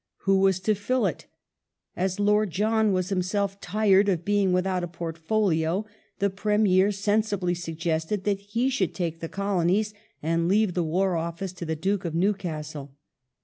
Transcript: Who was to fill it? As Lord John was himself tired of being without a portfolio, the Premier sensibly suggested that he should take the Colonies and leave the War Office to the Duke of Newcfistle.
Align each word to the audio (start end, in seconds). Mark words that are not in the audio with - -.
Who 0.21 0.39
was 0.39 0.59
to 0.61 0.73
fill 0.73 1.05
it? 1.05 1.27
As 1.95 2.19
Lord 2.19 2.49
John 2.49 2.91
was 2.91 3.09
himself 3.09 3.61
tired 3.61 4.09
of 4.09 4.25
being 4.25 4.51
without 4.51 4.83
a 4.83 4.87
portfolio, 4.87 5.85
the 6.17 6.31
Premier 6.31 6.91
sensibly 6.91 7.53
suggested 7.53 8.23
that 8.23 8.39
he 8.39 8.67
should 8.71 8.95
take 8.95 9.19
the 9.19 9.29
Colonies 9.29 9.93
and 10.23 10.47
leave 10.47 10.73
the 10.73 10.81
War 10.81 11.15
Office 11.17 11.53
to 11.53 11.65
the 11.65 11.75
Duke 11.75 12.03
of 12.03 12.15
Newcfistle. 12.15 12.93